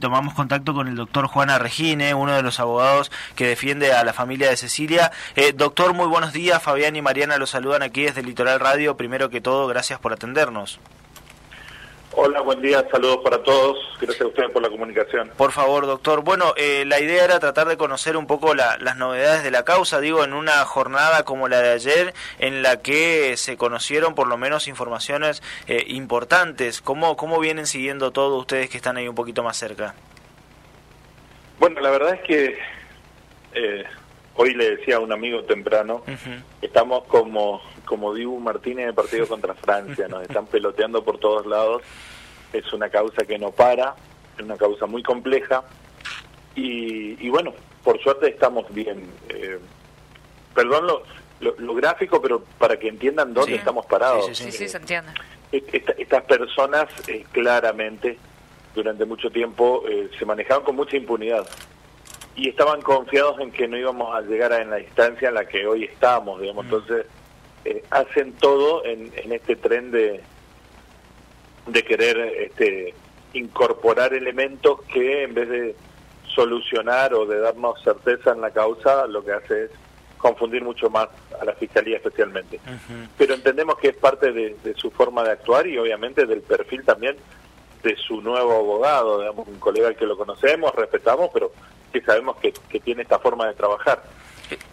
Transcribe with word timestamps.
Tomamos 0.00 0.34
contacto 0.34 0.74
con 0.74 0.86
el 0.86 0.94
doctor 0.94 1.26
Juana 1.26 1.58
Regine, 1.58 2.14
uno 2.14 2.32
de 2.32 2.42
los 2.42 2.60
abogados 2.60 3.10
que 3.34 3.48
defiende 3.48 3.92
a 3.92 4.04
la 4.04 4.12
familia 4.12 4.48
de 4.48 4.56
Cecilia. 4.56 5.10
Eh, 5.34 5.52
doctor, 5.52 5.92
muy 5.92 6.06
buenos 6.06 6.32
días. 6.32 6.62
Fabián 6.62 6.94
y 6.94 7.02
Mariana 7.02 7.36
los 7.36 7.50
saludan 7.50 7.82
aquí 7.82 8.02
desde 8.02 8.22
Litoral 8.22 8.60
Radio. 8.60 8.96
Primero 8.96 9.28
que 9.28 9.40
todo, 9.40 9.66
gracias 9.66 9.98
por 9.98 10.12
atendernos. 10.12 10.78
Hola, 12.20 12.40
buen 12.40 12.60
día, 12.60 12.84
saludos 12.90 13.18
para 13.22 13.40
todos. 13.44 13.78
Gracias 14.00 14.22
a 14.22 14.26
ustedes 14.26 14.50
por 14.50 14.60
la 14.60 14.68
comunicación. 14.68 15.30
Por 15.36 15.52
favor, 15.52 15.86
doctor. 15.86 16.24
Bueno, 16.24 16.52
eh, 16.56 16.82
la 16.84 16.98
idea 16.98 17.22
era 17.24 17.38
tratar 17.38 17.68
de 17.68 17.76
conocer 17.76 18.16
un 18.16 18.26
poco 18.26 18.56
las 18.56 18.96
novedades 18.96 19.44
de 19.44 19.52
la 19.52 19.64
causa, 19.64 20.00
digo, 20.00 20.24
en 20.24 20.32
una 20.32 20.64
jornada 20.64 21.24
como 21.24 21.46
la 21.46 21.60
de 21.60 21.70
ayer, 21.70 22.14
en 22.40 22.64
la 22.64 22.82
que 22.82 23.36
se 23.36 23.56
conocieron 23.56 24.16
por 24.16 24.26
lo 24.26 24.36
menos 24.36 24.66
informaciones 24.66 25.44
eh, 25.68 25.84
importantes. 25.86 26.80
¿Cómo, 26.80 27.16
¿Cómo 27.16 27.38
vienen 27.38 27.68
siguiendo 27.68 28.10
todos 28.10 28.40
ustedes 28.40 28.68
que 28.68 28.78
están 28.78 28.96
ahí 28.96 29.06
un 29.06 29.14
poquito 29.14 29.44
más 29.44 29.56
cerca? 29.56 29.94
Bueno, 31.60 31.80
la 31.80 31.90
verdad 31.90 32.14
es 32.14 32.22
que 32.22 32.58
eh, 33.54 33.84
hoy 34.34 34.54
le 34.54 34.70
decía 34.74 34.96
a 34.96 34.98
un 34.98 35.12
amigo 35.12 35.44
temprano, 35.44 36.02
estamos 36.62 37.04
como, 37.04 37.62
como 37.88 38.12
Dibu 38.14 38.38
Martínez 38.38 38.86
de 38.86 38.92
partido 38.92 39.26
contra 39.26 39.54
Francia, 39.54 40.06
nos 40.08 40.22
están 40.22 40.46
peloteando 40.46 41.02
por 41.02 41.18
todos 41.18 41.46
lados, 41.46 41.82
es 42.52 42.70
una 42.72 42.90
causa 42.90 43.24
que 43.24 43.38
no 43.38 43.50
para, 43.50 43.94
es 44.36 44.44
una 44.44 44.56
causa 44.56 44.86
muy 44.86 45.02
compleja 45.02 45.64
y, 46.54 47.28
bueno, 47.30 47.54
por 47.82 48.00
suerte 48.02 48.28
estamos 48.28 48.72
bien. 48.74 49.08
Eh, 49.28 49.58
perdón 50.54 50.86
lo, 50.86 51.02
lo, 51.56 51.74
gráfico, 51.74 52.20
pero 52.20 52.42
para 52.58 52.78
que 52.78 52.88
entiendan 52.88 53.32
dónde 53.32 53.54
estamos 53.54 53.86
parados. 53.86 54.26
Sí, 54.36 54.50
sí, 54.50 54.68
se 54.68 54.76
entiende. 54.76 55.12
estas 55.52 56.24
personas 56.24 56.88
eh, 57.06 57.24
claramente 57.30 58.18
durante 58.74 59.04
mucho 59.04 59.30
tiempo 59.30 59.84
eh, 59.88 60.10
se 60.18 60.26
manejaban 60.26 60.64
con 60.64 60.76
mucha 60.76 60.96
impunidad 60.96 61.48
y 62.34 62.48
estaban 62.48 62.82
confiados 62.82 63.40
en 63.40 63.50
que 63.52 63.66
no 63.68 63.76
íbamos 63.76 64.14
a 64.14 64.20
llegar 64.20 64.52
a 64.52 64.60
en 64.60 64.70
la 64.70 64.76
distancia 64.76 65.28
en 65.28 65.34
la 65.34 65.46
que 65.46 65.66
hoy 65.66 65.84
estamos, 65.84 66.40
digamos. 66.40 66.64
Mm. 66.64 66.68
Entonces, 66.68 67.06
eh, 67.70 67.84
hacen 67.90 68.32
todo 68.34 68.84
en, 68.84 69.12
en, 69.16 69.32
este 69.32 69.56
tren 69.56 69.90
de, 69.90 70.20
de 71.66 71.82
querer 71.84 72.16
este, 72.18 72.94
incorporar 73.32 74.14
elementos 74.14 74.82
que 74.82 75.24
en 75.24 75.34
vez 75.34 75.48
de 75.48 75.76
solucionar 76.34 77.14
o 77.14 77.26
de 77.26 77.40
darnos 77.40 77.82
certeza 77.82 78.32
en 78.32 78.40
la 78.40 78.50
causa, 78.50 79.06
lo 79.06 79.24
que 79.24 79.32
hace 79.32 79.64
es 79.64 79.70
confundir 80.18 80.62
mucho 80.62 80.90
más 80.90 81.08
a 81.40 81.44
la 81.44 81.54
Fiscalía 81.54 81.96
especialmente. 81.96 82.60
Pero 83.16 83.34
entendemos 83.34 83.78
que 83.78 83.88
es 83.88 83.96
parte 83.96 84.32
de, 84.32 84.56
de, 84.62 84.74
su 84.74 84.90
forma 84.90 85.22
de 85.22 85.32
actuar 85.32 85.66
y 85.66 85.78
obviamente 85.78 86.26
del 86.26 86.42
perfil 86.42 86.84
también 86.84 87.16
de 87.82 87.96
su 87.96 88.20
nuevo 88.20 88.52
abogado, 88.52 89.20
digamos, 89.20 89.46
un 89.46 89.58
colega 89.58 89.88
al 89.88 89.96
que 89.96 90.06
lo 90.06 90.16
conocemos, 90.16 90.74
respetamos, 90.74 91.30
pero 91.32 91.52
que 91.92 92.00
sabemos 92.02 92.36
que, 92.36 92.52
tiene 92.80 93.02
esta 93.02 93.18
forma 93.18 93.46
de 93.46 93.54
trabajar. 93.54 94.02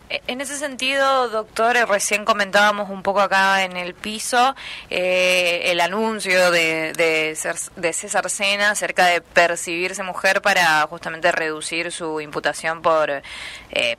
Eh, 0.09 0.21
en 0.27 0.41
ese 0.41 0.57
sentido, 0.57 1.29
doctor, 1.29 1.77
eh, 1.77 1.85
recién 1.85 2.25
comentábamos 2.25 2.89
un 2.89 3.01
poco 3.03 3.21
acá 3.21 3.63
en 3.63 3.75
el 3.77 3.93
piso 3.93 4.55
eh, 4.89 5.63
el 5.65 5.81
anuncio 5.81 6.51
de, 6.51 6.93
de, 6.93 7.93
César 7.93 8.29
Sena 8.29 8.71
acerca 8.71 9.07
de 9.07 9.21
percibirse 9.21 10.03
mujer 10.03 10.41
para 10.41 10.81
justamente 10.87 11.31
reducir 11.31 11.91
su 11.91 12.21
imputación 12.21 12.81
por, 12.81 13.21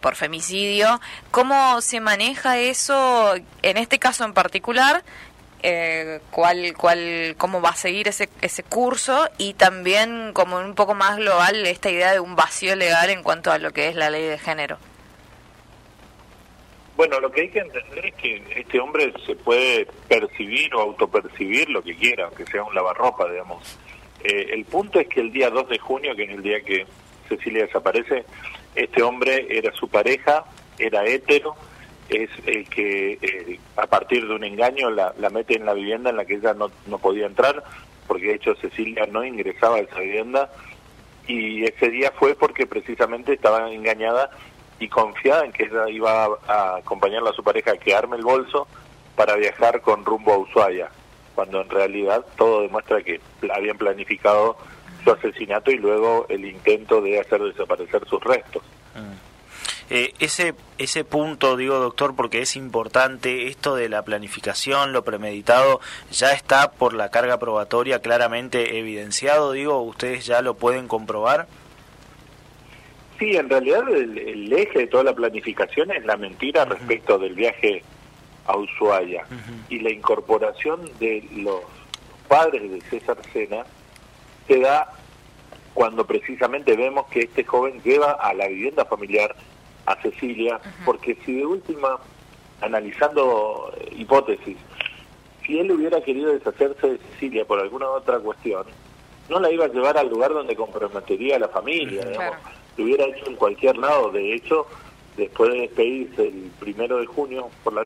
por 0.00 0.14
femicidio. 0.14 1.00
¿Cómo 1.30 1.80
se 1.80 2.00
maneja 2.00 2.58
eso 2.58 3.34
en 3.62 3.77
este 3.77 3.98
caso 3.98 4.24
en 4.24 4.32
particular? 4.32 5.02
eh, 5.62 6.20
cuál, 6.30 6.74
cuál, 6.77 7.34
cómo 7.38 7.60
va 7.60 7.70
a 7.70 7.77
seguir 7.77 8.06
ese, 8.08 8.28
ese 8.41 8.62
curso 8.62 9.28
y 9.38 9.54
también 9.54 10.32
como 10.32 10.58
un 10.58 10.74
poco 10.74 10.94
más 10.94 11.16
global 11.16 11.66
esta 11.66 11.91
idea 11.91 12.12
de 12.12 12.20
un 12.20 12.36
vacío 12.36 12.77
legal 12.77 13.10
en 13.10 13.22
cuanto 13.22 13.50
a 13.50 13.58
lo 13.58 13.72
que 13.72 13.88
es 13.88 13.97
la 13.97 14.10
ley 14.10 14.24
de 14.24 14.38
género. 14.38 14.78
Bueno, 16.97 17.20
lo 17.20 17.30
que 17.30 17.42
hay 17.42 17.48
que 17.50 17.58
entender 17.58 18.06
es 18.06 18.14
que 18.14 18.42
este 18.56 18.80
hombre 18.80 19.12
se 19.26 19.37
puede 19.37 19.87
percibir 20.09 20.75
o 20.75 20.81
autopercibir 20.81 21.69
lo 21.69 21.82
que 21.82 21.94
quiera, 21.94 22.25
aunque 22.25 22.47
sea 22.47 22.65
un 22.65 22.75
lavarropa, 22.75 23.31
digamos. 23.31 23.78
Eh, 24.25 24.48
el 24.53 24.65
punto 24.65 24.98
es 24.98 25.06
que 25.09 25.20
el 25.20 25.31
día 25.31 25.50
2 25.50 25.69
de 25.69 25.78
junio, 25.78 26.16
que 26.16 26.25
es 26.25 26.31
el 26.31 26.43
día 26.43 26.60
que 26.62 26.87
Cecilia 27.28 27.66
desaparece, 27.66 28.25
este 28.75 29.03
hombre 29.03 29.47
era 29.50 29.72
su 29.72 29.88
pareja, 29.88 30.47
era 30.78 31.04
hétero, 31.04 31.54
es 32.09 32.31
el 32.47 32.66
que 32.69 33.19
eh, 33.20 33.60
a 33.76 33.87
partir 33.87 34.26
de 34.26 34.34
un 34.34 34.44
engaño 34.44 34.88
la, 34.91 35.12
mete 35.31 35.56
en 35.56 35.66
la 35.66 35.75
vivienda 35.75 36.09
en 36.10 36.16
la 36.16 36.25
que 36.25 36.37
ella 36.37 36.54
no, 36.54 36.70
no 36.87 36.97
podía 36.97 37.26
entrar, 37.26 37.62
porque 38.06 38.28
de 38.28 38.34
hecho 38.37 38.54
Cecilia 38.54 39.06
no 39.06 39.22
ingresaba 39.22 39.76
a 39.76 39.81
esa 39.81 40.00
vivienda, 40.00 40.50
y 41.28 41.65
ese 41.65 41.91
día 41.91 42.10
fue 42.12 42.34
porque 42.37 42.66
precisamente 42.66 43.34
estaba 43.34 43.70
engañada 43.70 44.31
y 44.78 44.88
confiada 44.88 45.44
en 45.44 45.53
que 45.53 45.64
ella 45.64 45.88
iba 45.88 46.28
a, 46.47 46.76
acompañarla 46.76 47.31
a 47.31 47.34
su 47.34 47.42
pareja 47.42 47.76
que 47.76 47.94
arme 47.94 48.16
el 48.16 48.22
bolso 48.22 48.66
para 49.14 49.37
viajar 49.37 49.81
con 49.81 50.04
rumbo 50.04 50.32
a 50.32 50.38
Ushuaia, 50.38 50.91
cuando 51.34 51.62
en 51.62 51.70
realidad 51.70 52.25
todo 52.37 52.62
demuestra 52.62 53.03
que 53.03 53.20
habían 53.54 53.78
planificado 53.78 54.56
su 55.03 55.10
asesinato 55.10 55.70
y 55.70 55.78
luego 55.78 56.26
el 56.28 56.44
intento 56.44 57.00
de 57.00 57.20
hacer 57.20 57.41
desaparecer 57.42 58.06
sus 58.06 58.22
restos. 58.22 58.62
Eh, 59.88 60.14
ese, 60.19 60.54
ese 60.78 61.04
punto, 61.04 61.56
digo 61.56 61.78
doctor, 61.78 62.16
porque 62.16 62.43
es 62.43 62.56
importante, 62.56 63.47
esto 63.47 63.76
de 63.76 63.88
la 63.88 64.03
planificación, 64.03 64.93
lo 64.93 65.04
premeditado, 65.04 65.81
ya 66.10 66.32
está 66.32 66.72
por 66.72 66.93
la 66.93 67.10
carga 67.10 67.38
probatoria 67.38 68.00
claramente 68.00 68.78
evidenciado, 68.78 69.53
digo, 69.53 69.81
ustedes 69.82 70.26
ya 70.26 70.43
lo 70.43 70.54
pueden 70.54 70.88
comprobar. 70.88 71.47
Sí, 73.19 73.37
en 73.37 73.49
realidad 73.49 73.88
el, 73.88 74.53
eje 74.53 74.81
de 74.81 74.87
toda 74.88 75.04
la 75.04 75.15
planificación 75.15 75.91
es 75.91 76.04
la 76.04 76.16
mentira 76.16 76.65
respecto 76.65 77.19
del 77.19 77.34
viaje 77.34 77.82
a 78.47 78.56
Ushuaia. 78.56 79.25
Y 79.69 79.81
la 79.81 79.91
incorporación 79.91 80.81
de 81.00 81.26
los 81.34 81.62
padres 82.28 82.71
de 82.71 82.81
César 82.82 83.16
Sena 83.32 83.65
se 84.47 84.60
da 84.60 84.93
cuando 85.72 86.06
precisamente 86.06 86.76
vemos 86.76 87.06
que 87.09 87.21
este 87.21 87.44
joven 87.44 87.81
lleva 87.82 88.12
a 88.12 88.34
la 88.34 88.49
vivienda 88.49 88.84
familiar 88.84 89.34
a 89.87 89.97
Cecilia, 90.03 90.59
porque 90.84 91.16
si 91.25 91.37
de 91.37 91.47
última, 91.47 91.99
analizando 92.60 93.72
eh, 93.76 93.94
hipótesis, 93.97 94.56
si 95.44 95.59
él 95.59 95.71
hubiera 95.71 96.00
querido 96.00 96.32
deshacerse 96.32 96.93
de 96.93 96.99
Cecilia 96.99 97.44
por 97.44 97.60
alguna 97.60 97.88
otra 97.88 98.19
cuestión, 98.19 98.65
no 99.28 99.38
la 99.38 99.50
iba 99.50 99.66
a 99.66 99.69
llevar 99.69 99.97
al 99.97 100.09
lugar 100.09 100.32
donde 100.32 100.56
comprometería 100.56 101.37
a 101.37 101.41
la 101.41 101.49
familia, 101.49 102.03
lo 102.76 102.84
hubiera 102.84 103.04
hecho 103.06 103.26
en 103.26 103.37
cualquier 103.37 103.76
lado, 103.76 104.10
de 104.10 104.34
hecho, 104.34 104.66
después 105.16 105.53
de 105.53 105.60
despedirse 105.60 106.28
el 106.28 106.50
primero 106.59 106.98
de 106.98 107.06
junio 107.06 107.48
por 107.64 107.72
la 107.72 107.84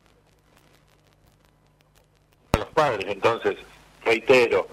los 2.57 2.65
padres, 2.73 3.05
entonces, 3.07 3.57
reitero, 4.03 4.67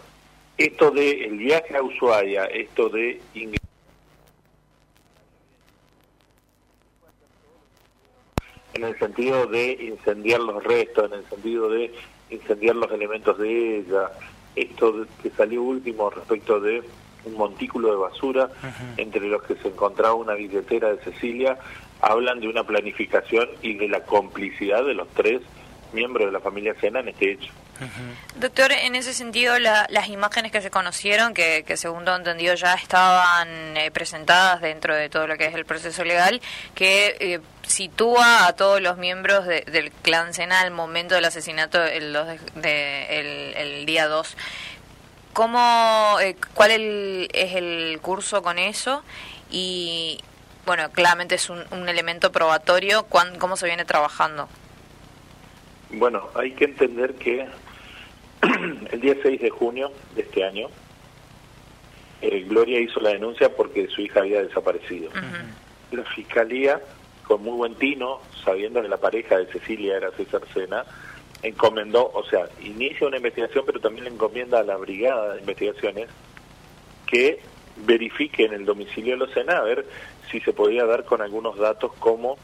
esto 0.56 0.90
de 0.90 1.24
el 1.24 1.38
viaje 1.38 1.76
a 1.76 1.82
Ushuaia, 1.82 2.44
esto 2.46 2.88
de 2.88 3.20
en 8.74 8.84
el 8.84 8.98
sentido 8.98 9.46
de 9.46 9.72
incendiar 9.72 10.40
los 10.40 10.62
restos, 10.62 11.10
en 11.10 11.18
el 11.18 11.28
sentido 11.28 11.68
de 11.68 11.92
incendiar 12.30 12.76
los 12.76 12.90
elementos 12.92 13.38
de 13.38 13.78
ella. 13.78 14.10
Esto 14.54 15.06
que 15.22 15.30
salió 15.30 15.62
último 15.62 16.10
respecto 16.10 16.60
de 16.60 16.82
un 17.28 17.36
montículo 17.36 17.90
de 17.90 17.96
basura 17.96 18.50
entre 18.96 19.26
los 19.28 19.42
que 19.42 19.54
se 19.56 19.68
encontraba 19.68 20.14
una 20.14 20.34
billetera 20.34 20.88
de 20.88 20.98
Cecilia, 20.98 21.58
hablan 22.00 22.40
de 22.40 22.48
una 22.48 22.64
planificación 22.64 23.48
y 23.62 23.74
de 23.74 23.88
la 23.88 24.00
complicidad 24.00 24.84
de 24.84 24.94
los 24.94 25.08
tres 25.08 25.42
miembros 25.92 26.26
de 26.26 26.32
la 26.32 26.40
familia 26.40 26.74
Sena 26.80 27.00
en 27.00 27.08
este 27.08 27.32
hecho. 27.32 27.52
Doctor, 28.36 28.72
en 28.72 28.96
ese 28.96 29.14
sentido, 29.14 29.58
las 29.58 30.08
imágenes 30.08 30.50
que 30.50 30.60
se 30.60 30.70
conocieron, 30.70 31.32
que, 31.32 31.64
que 31.64 31.76
según 31.76 32.04
lo 32.04 32.16
entendido 32.16 32.54
ya 32.54 32.74
estaban 32.74 33.76
eh, 33.76 33.90
presentadas 33.92 34.60
dentro 34.60 34.96
de 34.96 35.08
todo 35.08 35.26
lo 35.26 35.36
que 35.36 35.46
es 35.46 35.54
el 35.54 35.64
proceso 35.64 36.04
legal, 36.04 36.40
que 36.74 37.16
eh, 37.20 37.40
sitúa 37.62 38.46
a 38.46 38.52
todos 38.54 38.80
los 38.80 38.96
miembros 38.96 39.46
del 39.46 39.92
clan 40.02 40.34
Sena 40.34 40.60
al 40.60 40.70
momento 40.70 41.14
del 41.14 41.24
asesinato 41.24 41.82
el, 41.84 42.16
de, 42.56 43.54
el, 43.56 43.86
día 43.86 44.08
2. 44.08 44.36
¿Cómo, 45.38 46.16
eh, 46.20 46.34
¿Cuál 46.52 46.72
es 47.32 47.54
el 47.54 48.00
curso 48.02 48.42
con 48.42 48.58
eso? 48.58 49.04
Y, 49.52 50.18
bueno, 50.66 50.90
claramente 50.90 51.36
es 51.36 51.48
un, 51.48 51.62
un 51.70 51.88
elemento 51.88 52.32
probatorio. 52.32 53.06
¿Cómo 53.06 53.56
se 53.56 53.66
viene 53.66 53.84
trabajando? 53.84 54.48
Bueno, 55.90 56.28
hay 56.34 56.50
que 56.54 56.64
entender 56.64 57.14
que 57.14 57.46
el 58.90 59.00
día 59.00 59.14
6 59.22 59.40
de 59.40 59.50
junio 59.50 59.92
de 60.16 60.22
este 60.22 60.42
año, 60.42 60.70
eh, 62.20 62.44
Gloria 62.48 62.80
hizo 62.80 62.98
la 62.98 63.10
denuncia 63.10 63.54
porque 63.54 63.86
su 63.86 64.00
hija 64.00 64.18
había 64.18 64.42
desaparecido. 64.42 65.08
La 65.92 66.02
fiscalía, 66.02 66.80
con 67.22 67.44
muy 67.44 67.56
buen 67.56 67.76
tino, 67.76 68.22
sabiendo 68.44 68.82
que 68.82 68.88
la 68.88 68.96
pareja 68.96 69.38
de 69.38 69.46
Cecilia 69.52 69.98
era 69.98 70.10
César 70.10 70.42
Sena, 70.52 70.84
encomendó, 71.42 72.10
o 72.12 72.24
sea, 72.24 72.48
inicia 72.62 73.06
una 73.06 73.18
investigación, 73.18 73.64
pero 73.66 73.80
también 73.80 74.04
le 74.04 74.10
encomienda 74.10 74.60
a 74.60 74.64
la 74.64 74.76
brigada 74.76 75.34
de 75.34 75.40
investigaciones 75.40 76.08
que 77.06 77.40
verifique 77.84 78.44
en 78.44 78.52
el 78.52 78.64
domicilio 78.64 79.12
de 79.12 79.26
Locena 79.26 79.58
a 79.58 79.62
ver 79.62 79.86
si 80.30 80.40
se 80.40 80.52
podía 80.52 80.84
dar 80.84 81.04
con 81.04 81.22
algunos 81.22 81.56
datos 81.58 81.92
como 81.98 82.36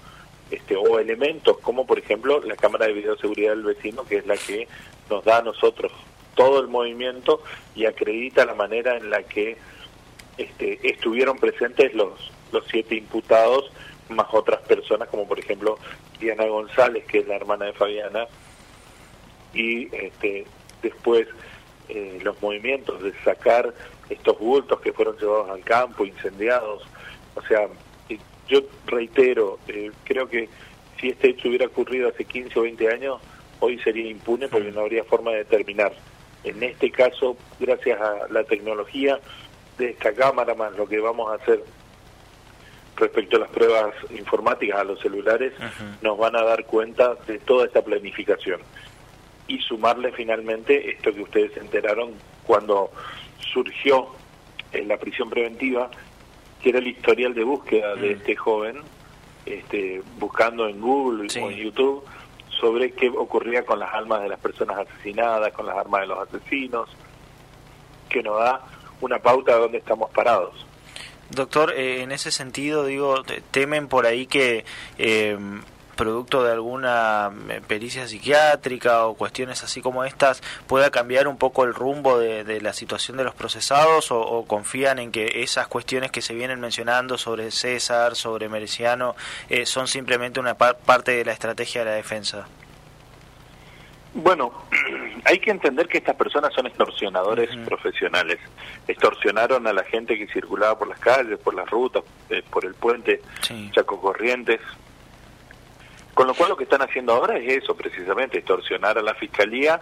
este 0.51 0.77
o 0.77 0.99
elementos 0.99 1.59
como 1.59 1.87
por 1.87 1.99
ejemplo 1.99 2.41
la 2.43 2.57
cámara 2.57 2.87
de 2.87 2.93
videoseguridad 2.93 3.51
del 3.51 3.65
vecino 3.65 4.05
que 4.05 4.19
es 4.19 4.27
la 4.27 4.37
que 4.37 4.69
nos 5.11 5.25
da 5.25 5.39
a 5.39 5.43
nosotros 5.43 5.93
todo 6.35 6.61
el 6.61 6.69
movimiento 6.69 7.43
y 7.75 7.87
acredita 7.87 8.45
la 8.45 8.55
manera 8.55 8.97
en 8.97 9.11
la 9.11 9.23
que 9.23 9.57
este, 10.37 10.79
estuvieron 10.89 11.39
presentes 11.39 11.95
los 11.95 12.31
los 12.53 12.65
siete 12.71 12.95
imputados 12.95 13.71
más 14.09 14.27
otras 14.33 14.61
personas 14.61 15.09
como 15.09 15.27
por 15.27 15.39
ejemplo 15.39 15.79
Diana 16.21 16.45
González 16.47 17.05
que 17.07 17.19
es 17.19 17.27
la 17.27 17.37
hermana 17.37 17.67
de 17.67 17.73
Fabiana 17.73 18.27
y 19.55 19.89
este, 19.95 20.45
después 20.83 21.27
eh, 21.89 22.19
los 22.23 22.41
movimientos 22.43 23.03
de 23.03 23.13
sacar 23.25 23.73
estos 24.09 24.39
bultos 24.39 24.81
que 24.81 24.93
fueron 24.93 25.17
llevados 25.17 25.51
al 25.51 25.63
campo, 25.63 26.05
incendiados. 26.05 26.83
O 27.35 27.43
sea, 27.43 27.69
yo 28.49 28.61
reitero, 28.87 29.59
eh, 29.69 29.91
creo 30.05 30.29
que 30.29 30.49
si 31.01 31.09
este 31.09 31.31
hecho 31.31 31.49
hubiera 31.49 31.67
ocurrido 31.67 32.09
hace 32.09 32.25
15 32.25 32.59
o 32.59 32.63
20 32.63 32.89
años, 32.91 33.21
hoy 33.61 33.79
sería 33.81 34.11
impune 34.11 34.49
porque 34.49 34.73
no 34.73 34.81
habría 34.81 35.05
forma 35.05 35.31
de 35.33 35.39
determinar. 35.39 35.93
En 36.45 36.63
este 36.63 36.91
caso, 36.91 37.37
gracias 37.59 38.01
a 38.01 38.29
la 38.31 38.45
tecnología 38.45 39.19
de 39.79 39.91
esta 39.91 40.13
cámara, 40.13 40.55
más 40.55 40.73
lo 40.77 40.87
que 40.87 41.01
vamos 41.01 41.31
a 41.33 41.43
hacer 41.43 41.65
respecto 42.97 43.37
a 43.37 43.41
las 43.41 43.49
pruebas 43.51 43.95
informáticas 44.11 44.79
a 44.79 44.85
los 44.85 45.01
celulares, 45.01 45.53
nos 46.01 46.17
van 46.17 46.37
a 46.37 46.43
dar 46.43 46.65
cuenta 46.65 47.15
de 47.27 47.39
toda 47.39 47.67
esta 47.67 47.83
planificación. 47.83 48.61
Y 49.47 49.59
sumarle 49.59 50.13
finalmente 50.13 50.91
esto 50.91 51.13
que 51.13 51.23
ustedes 51.23 51.53
se 51.53 51.61
enteraron 51.61 52.13
cuando 52.47 52.91
surgió 53.53 54.09
en 54.73 54.89
la 54.89 54.97
prisión 54.97 55.31
preventiva, 55.31 55.91
que 56.63 56.71
era 56.71 56.79
el 56.79 56.87
historial 56.87 57.35
de 57.35 57.45
búsqueda 57.45 57.95
de 57.95 58.09
mm. 58.11 58.19
este 58.19 58.37
joven, 58.37 58.77
este, 59.47 60.03
buscando 60.19 60.69
en 60.69 60.81
Google 60.81 61.29
o 61.41 61.51
en 61.51 61.57
YouTube 61.57 62.05
sobre 62.61 62.93
qué 62.93 63.09
ocurría 63.09 63.65
con 63.65 63.79
las 63.79 63.93
almas 63.93 64.23
de 64.23 64.29
las 64.29 64.39
personas 64.39 64.79
asesinadas, 64.79 65.53
con 65.53 65.67
las 65.67 65.77
armas 65.77 66.03
de 66.03 66.07
los 66.07 66.19
asesinos, 66.19 66.89
que 68.09 68.23
nos 68.23 68.39
da 68.39 68.63
una 69.01 69.19
pauta 69.19 69.55
de 69.55 69.61
dónde 69.61 69.79
estamos 69.79 70.11
parados. 70.11 70.65
Doctor, 71.31 71.73
eh, 71.73 72.03
en 72.03 72.13
ese 72.13 72.31
sentido, 72.31 72.87
digo, 72.87 73.23
temen 73.51 73.89
por 73.89 74.07
ahí 74.07 74.27
que 74.27 74.65
eh, 74.99 75.37
producto 75.95 76.43
de 76.45 76.53
alguna 76.53 77.33
eh, 77.49 77.61
pericia 77.67 78.07
psiquiátrica 78.07 79.07
o 79.07 79.15
cuestiones 79.15 79.63
así 79.63 79.81
como 79.81 80.05
estas 80.05 80.43
pueda 80.67 80.91
cambiar 80.91 81.29
un 81.29 81.39
poco 81.39 81.65
el 81.65 81.75
rumbo 81.75 82.19
de, 82.19 82.61
la 82.61 82.73
situación 82.73 83.17
de 83.17 83.25
los 83.25 83.35
procesados 83.35 84.11
o, 84.11 84.45
confían 84.47 84.99
en 84.99 85.13
que 85.13 85.43
esas 85.43 85.67
cuestiones 85.67 86.11
que 86.11 86.23
se 86.23 86.35
vienen 86.35 86.61
mencionando 86.61 87.19
sobre 87.19 87.51
César, 87.51 88.17
sobre 88.17 88.49
Mereciano, 88.49 89.17
eh, 89.49 89.67
son 89.67 89.89
simplemente 89.89 90.41
una 90.41 90.55
parte 90.55 91.13
de 91.13 91.25
la 91.25 91.33
estrategia 91.33 91.85
de 91.85 91.91
la 91.91 91.97
defensa? 91.97 92.47
Bueno, 94.15 94.53
hay 95.25 95.39
que 95.39 95.51
entender 95.51 95.89
que 95.89 95.99
estas 95.99 96.15
personas 96.15 96.55
son 96.55 96.67
extorsionadores 96.67 97.55
profesionales. 97.65 98.39
Extorsionaron 98.87 99.67
a 99.67 99.73
la 99.73 99.85
gente 99.85 100.17
que 100.17 100.29
circulaba 100.29 100.79
por 100.79 100.89
las 100.89 101.01
calles, 101.01 101.39
por 101.39 101.55
las 101.55 101.69
rutas, 101.69 102.05
eh, 102.31 102.43
por 102.49 102.65
el 102.65 102.75
puente 102.75 103.21
Chaco 103.73 104.01
Corrientes, 104.01 104.61
con 106.15 106.29
lo 106.29 106.35
cual 106.35 106.51
lo 106.51 106.57
que 106.57 106.65
están 106.65 106.83
haciendo 106.83 107.13
ahora 107.13 107.37
es 107.37 107.63
eso, 107.63 107.77
precisamente, 107.77 108.39
extorsionar 108.39 108.97
a 108.97 109.03
la 109.03 109.15
Fiscalía, 109.15 109.81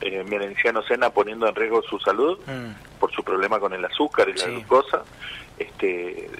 eh, 0.00 0.24
Merenciano 0.24 0.82
Sena 0.82 1.10
poniendo 1.10 1.46
en 1.46 1.54
riesgo 1.54 1.82
su 1.82 1.98
salud 1.98 2.38
mm. 2.46 2.98
por 2.98 3.12
su 3.12 3.22
problema 3.22 3.60
con 3.60 3.72
el 3.72 3.84
azúcar 3.84 4.28
y 4.28 4.38
la 4.38 4.46
glucosa, 4.46 5.02
este, 5.58 6.30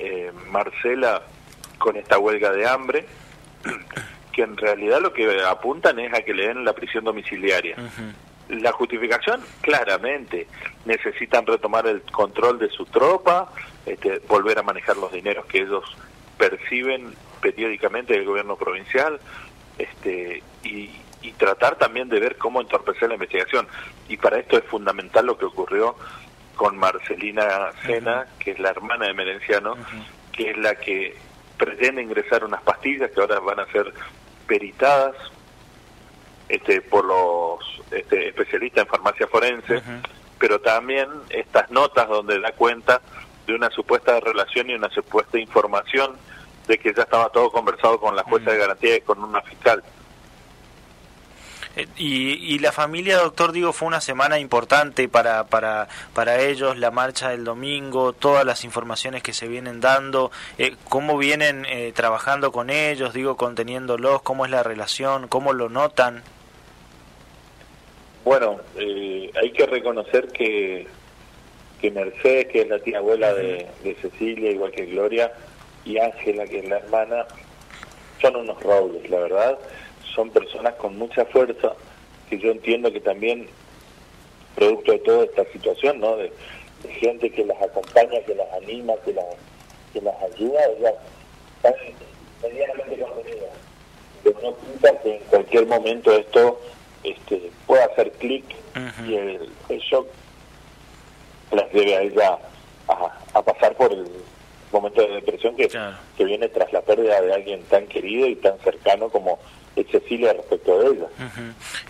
eh, 0.00 0.32
Marcela 0.50 1.22
con 1.78 1.96
esta 1.96 2.18
huelga 2.18 2.50
de 2.52 2.66
hambre, 2.66 3.06
que 4.32 4.42
en 4.42 4.56
realidad 4.56 5.00
lo 5.00 5.12
que 5.12 5.42
apuntan 5.42 5.98
es 5.98 6.12
a 6.12 6.22
que 6.22 6.34
le 6.34 6.48
den 6.48 6.64
la 6.64 6.72
prisión 6.72 7.04
domiciliaria. 7.04 7.76
La 8.48 8.72
justificación, 8.72 9.42
claramente, 9.60 10.46
necesitan 10.86 11.46
retomar 11.46 11.86
el 11.86 12.00
control 12.02 12.58
de 12.58 12.70
su 12.70 12.86
tropa, 12.86 13.52
este, 13.84 14.20
volver 14.26 14.58
a 14.58 14.62
manejar 14.62 14.96
los 14.96 15.12
dineros 15.12 15.44
que 15.46 15.58
ellos 15.58 15.84
perciben 16.38 17.14
periódicamente 17.40 18.14
del 18.14 18.24
gobierno 18.24 18.56
provincial 18.56 19.20
este, 19.78 20.42
y, 20.62 20.90
tratar 21.36 21.76
también 21.76 22.08
de 22.08 22.18
ver 22.18 22.36
cómo 22.36 22.60
entorpecer 22.60 23.08
la 23.08 23.14
investigación. 23.14 23.68
Y 24.08 24.16
para 24.16 24.38
esto 24.40 24.58
es 24.58 24.64
fundamental 24.64 25.24
lo 25.24 25.38
que 25.38 25.44
ocurrió 25.44 25.94
con 26.56 26.76
Marcelina 26.76 27.70
Sena, 27.86 28.26
que 28.40 28.52
es 28.52 28.58
la 28.58 28.70
hermana 28.70 29.06
de 29.06 29.14
Merenciano, 29.14 29.76
que 30.32 30.50
es 30.50 30.58
la 30.58 30.74
que 30.74 31.16
pretende 31.56 32.02
ingresar 32.02 32.44
unas 32.44 32.62
pastillas 32.62 33.12
que 33.12 33.20
ahora 33.20 33.38
van 33.38 33.60
a 33.60 33.70
ser 33.70 33.92
peritadas 34.48 35.14
este, 36.48 36.80
por 36.80 37.04
los 37.04 37.82
este, 37.92 38.28
especialistas 38.28 38.84
en 38.84 38.90
farmacia 38.90 39.28
forense, 39.28 39.80
pero 40.40 40.60
también 40.60 41.08
estas 41.30 41.70
notas 41.70 42.08
donde 42.08 42.40
da 42.40 42.52
cuenta 42.52 43.00
de 43.48 43.54
una 43.54 43.70
supuesta 43.70 44.20
relación 44.20 44.70
y 44.70 44.74
una 44.74 44.90
supuesta 44.90 45.38
información 45.38 46.12
de 46.66 46.78
que 46.78 46.92
ya 46.94 47.02
estaba 47.02 47.30
todo 47.30 47.50
conversado 47.50 47.98
con 47.98 48.14
la 48.14 48.22
jueza 48.22 48.50
de 48.50 48.58
mm. 48.58 48.60
garantía 48.60 48.96
y 48.96 49.00
con 49.00 49.24
una 49.24 49.40
fiscal. 49.40 49.82
Eh, 51.76 51.86
y, 51.96 52.54
y, 52.54 52.58
la 52.58 52.72
familia, 52.72 53.16
doctor, 53.16 53.52
digo, 53.52 53.72
fue 53.72 53.88
una 53.88 54.02
semana 54.02 54.38
importante 54.38 55.08
para, 55.08 55.46
para, 55.46 55.88
para 56.12 56.40
ellos, 56.42 56.76
la 56.76 56.90
marcha 56.90 57.30
del 57.30 57.44
domingo, 57.44 58.12
todas 58.12 58.44
las 58.44 58.64
informaciones 58.64 59.22
que 59.22 59.32
se 59.32 59.48
vienen 59.48 59.80
dando, 59.80 60.30
eh, 60.58 60.76
cómo 60.88 61.16
vienen 61.16 61.64
eh, 61.64 61.92
trabajando 61.94 62.52
con 62.52 62.68
ellos, 62.68 63.14
digo, 63.14 63.36
conteniéndolos, 63.36 64.20
cómo 64.22 64.44
es 64.44 64.50
la 64.50 64.62
relación, 64.62 65.26
cómo 65.26 65.54
lo 65.54 65.70
notan. 65.70 66.22
Bueno, 68.24 68.58
hay 68.76 69.52
que 69.52 69.64
reconocer 69.64 70.28
que, 70.28 70.86
que 71.80 71.90
Mercedes, 71.90 72.46
que 72.48 72.62
es 72.62 72.68
la 72.68 72.78
tía 72.80 72.98
abuela 72.98 73.32
de, 73.34 73.66
de 73.82 73.94
Cecilia, 73.96 74.50
igual 74.50 74.72
que 74.72 74.86
Gloria, 74.86 75.32
y 75.84 75.98
Ángela, 75.98 76.46
que 76.46 76.58
es 76.60 76.68
la 76.68 76.78
hermana, 76.78 77.26
son 78.20 78.36
unos 78.36 78.62
robles, 78.62 79.08
la 79.10 79.18
verdad. 79.20 79.58
Son 80.14 80.30
personas 80.30 80.74
con 80.74 80.96
mucha 80.98 81.24
fuerza, 81.26 81.74
que 82.28 82.38
yo 82.38 82.50
entiendo 82.50 82.92
que 82.92 83.00
también, 83.00 83.48
producto 84.54 84.92
de 84.92 84.98
toda 84.98 85.24
esta 85.24 85.44
situación, 85.52 86.00
¿no? 86.00 86.16
De, 86.16 86.32
gente 87.00 87.28
que 87.30 87.44
las 87.44 87.60
acompaña, 87.60 88.20
que 88.24 88.36
las 88.36 88.52
anima, 88.52 88.94
que 89.04 89.12
las, 89.12 89.24
que 89.92 90.00
las 90.00 90.14
ayuda, 90.22 90.60
ellas 90.78 90.94
están 91.56 91.74
medianamente 92.40 92.98
contenidas. 93.00 93.50
Pero 94.22 94.40
no 94.42 94.52
pinta 94.54 95.00
que 95.00 95.16
en 95.16 95.22
cualquier 95.24 95.66
momento 95.66 96.12
esto 96.12 96.60
este, 97.02 97.50
pueda 97.66 97.84
hacer 97.86 98.12
clic 98.12 98.44
y 99.06 99.14
el, 99.16 99.50
shock 99.68 100.06
las 101.52 101.72
debe 101.72 101.96
a 101.96 102.02
ella 102.02 102.38
a 103.34 103.42
pasar 103.42 103.74
por 103.74 103.92
el 103.92 104.06
momento 104.72 105.00
de 105.02 105.14
depresión 105.14 105.56
que, 105.56 105.68
que 106.16 106.24
viene 106.24 106.48
tras 106.48 106.72
la 106.72 106.80
pérdida 106.82 107.20
de 107.20 107.34
alguien 107.34 107.62
tan 107.64 107.86
querido 107.86 108.26
y 108.26 108.36
tan 108.36 108.58
cercano 108.60 109.08
como 109.08 109.38
Cecilia 109.84 110.32
respecto 110.32 110.78
de 110.78 110.86
ella. 110.88 111.06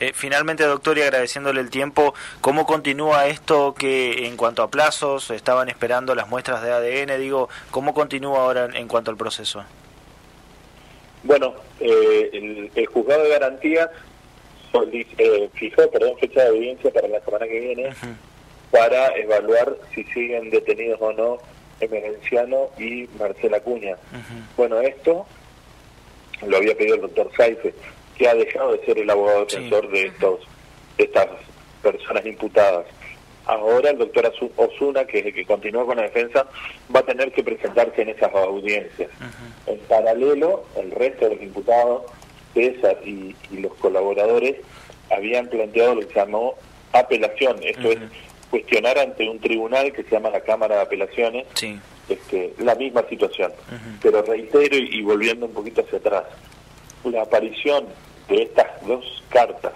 Eh, 0.01 0.13
finalmente, 0.15 0.65
doctor, 0.65 0.99
y 0.99 1.03
agradeciéndole 1.03 1.61
el 1.61 1.71
tiempo, 1.71 2.15
¿cómo 2.41 2.67
continúa 2.67 3.27
esto 3.27 3.75
que 3.75 4.27
en 4.27 4.37
cuanto 4.37 4.63
a 4.63 4.71
plazos 4.71 5.31
estaban 5.31 5.69
esperando 5.69 6.15
las 6.15 6.29
muestras 6.29 6.63
de 6.63 6.73
ADN? 6.73 7.21
Digo, 7.21 7.49
¿cómo 7.71 7.95
continúa 7.95 8.41
ahora 8.41 8.69
en, 8.73 8.89
cuanto 8.89 9.11
al 9.11 9.17
proceso? 9.17 9.65
Bueno, 11.23 11.55
eh, 11.81 12.71
el, 12.75 12.87
juzgado 12.87 13.25
de 13.25 13.31
garantías 13.31 13.89
eh, 15.19 15.51
fijó 15.55 15.91
perdón, 15.91 16.17
fecha 16.19 16.43
de 16.43 16.49
audiencia 16.49 16.91
para 16.93 17.09
la 17.09 17.21
semana 17.21 17.47
que 17.47 17.61
viene 17.61 17.95
para 18.71 19.17
evaluar 19.17 19.77
si 19.95 20.05
siguen 20.05 20.51
detenidos 20.51 21.01
o 21.01 21.13
no 21.13 21.39
Emerenciano 21.81 22.71
y 22.79 23.09
Marcela 23.19 23.61
Cuña. 23.61 23.97
Bueno, 24.57 24.81
esto 24.81 25.27
lo 26.47 26.57
había 26.57 26.77
pedido 26.77 26.97
el 26.97 27.03
doctor 27.03 27.31
Saife, 27.37 27.75
que 28.17 28.29
ha 28.29 28.35
dejado 28.35 28.73
de 28.73 28.85
ser 28.85 28.99
el 28.99 29.11
abogado 29.11 29.45
defensor 29.45 29.89
de, 29.91 30.07
estos, 30.07 30.41
estas 30.99 31.29
personas 31.83 32.27
imputadas. 32.27 32.87
Ahora 33.47 33.91
el 33.91 33.99
doctor 33.99 34.31
Osuna, 34.57 35.07
que 35.07 35.21
es 35.21 35.27
el 35.27 35.35
que 35.35 35.47
continúa 35.47 35.87
con 35.87 35.97
la 35.97 36.03
defensa, 36.03 36.47
va 36.95 37.01
a 37.01 37.05
tener 37.05 37.33
que 37.33 37.43
presentarse 37.43 38.03
en 38.03 38.11
esas 38.11 38.35
audiencias. 38.35 39.11
En 39.67 39.79
paralelo, 39.81 40.65
el 40.77 40.91
resto 40.91 41.29
de 41.29 41.37
los 41.37 41.43
imputados, 41.43 42.03
César 42.53 42.99
y, 43.07 43.35
los 43.53 43.73
colaboradores, 43.75 44.57
habían 45.11 45.49
planteado 45.49 45.95
lo 45.95 46.01
que 46.03 46.13
se 46.13 46.21
llamó 46.21 46.57
apelación. 46.93 47.57
Esto 47.63 47.91
es 47.93 47.99
cuestionar 48.51 48.99
ante 48.99 49.29
un 49.29 49.39
tribunal 49.39 49.93
que 49.93 50.03
se 50.03 50.11
llama 50.11 50.31
la 50.31 50.41
Cámara 50.41 50.77
de 50.77 50.83
Apelaciones 50.83 51.47
este, 52.09 52.55
la 52.59 52.75
misma 52.75 53.03
situación. 53.09 53.53
Pero 54.03 54.23
reitero 54.23 54.77
y, 54.77 55.03
volviendo 55.03 55.47
un 55.47 55.53
poquito 55.53 55.83
hacia 55.83 55.99
atrás, 55.99 56.25
la 57.05 57.23
aparición 57.23 57.87
de 58.29 58.43
estas 58.43 58.67
dos 58.87 59.23
cartas 59.29 59.73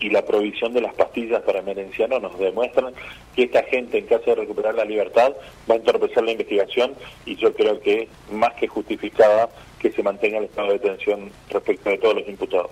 y 0.00 0.10
la 0.10 0.24
provisión 0.24 0.72
de 0.72 0.80
las 0.80 0.94
pastillas 0.94 1.42
para 1.42 1.60
Merenciano 1.62 2.20
nos 2.20 2.38
demuestran 2.38 2.94
que 3.34 3.44
esta 3.44 3.64
gente, 3.64 3.98
en 3.98 4.06
caso 4.06 4.26
de 4.26 4.36
recuperar 4.36 4.74
la 4.74 4.84
libertad, 4.84 5.32
va 5.68 5.74
a 5.74 5.78
entorpecer 5.78 6.22
la 6.22 6.32
investigación 6.32 6.94
y 7.26 7.34
yo 7.36 7.52
creo 7.52 7.80
que 7.80 8.08
más 8.30 8.54
que 8.54 8.68
justificada 8.68 9.48
que 9.80 9.90
se 9.90 10.02
mantenga 10.02 10.38
el 10.38 10.44
estado 10.44 10.68
de 10.68 10.74
detención 10.74 11.30
respecto 11.50 11.90
de 11.90 11.98
todos 11.98 12.14
los 12.16 12.28
imputados. 12.28 12.70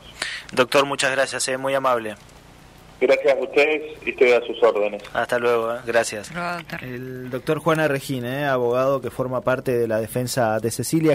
Doctor, 0.53 0.87
muchas 0.87 1.11
gracias, 1.11 1.49
es 1.49 1.55
eh, 1.55 1.59
muy 1.59 1.75
amable. 1.75 2.15
Gracias 2.99 3.37
a 3.37 3.43
ustedes 3.43 3.83
y 4.07 4.11
estoy 4.11 4.33
a 4.33 4.41
sus 4.41 4.63
órdenes. 4.63 5.03
Hasta 5.13 5.39
luego, 5.39 5.75
eh. 5.75 5.79
gracias. 5.87 6.31
El 6.81 7.29
doctor 7.31 7.59
Juana 7.59 7.89
Regina, 7.89 8.41
eh, 8.41 8.45
abogado 8.47 9.03
que 9.03 9.11
forma 9.11 9.43
parte 9.43 9.77
de 9.77 9.87
la 9.87 10.01
defensa 10.01 10.59
de 10.61 10.71
Cecilia. 10.71 11.15